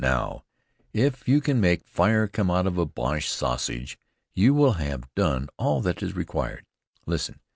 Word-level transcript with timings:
Now, 0.01 0.45
if 0.93 1.27
you 1.27 1.41
can 1.41 1.61
make 1.61 1.85
fire 1.85 2.25
come 2.27 2.49
out 2.49 2.65
of 2.65 2.75
a 2.79 2.87
Boche 2.87 3.29
sausage, 3.29 3.99
you 4.33 4.51
will 4.55 4.71
have 4.81 5.13
done 5.13 5.47
all 5.57 5.79
that 5.81 6.01
is 6.01 6.15
required. 6.15 6.65
Listen. 7.05 7.39